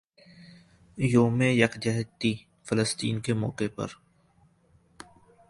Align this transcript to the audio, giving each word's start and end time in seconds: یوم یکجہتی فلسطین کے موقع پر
یوم 0.97 1.41
یکجہتی 1.41 2.33
فلسطین 2.63 3.19
کے 3.21 3.33
موقع 3.33 3.67
پر 3.75 3.87